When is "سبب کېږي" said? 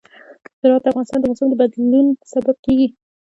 2.33-2.87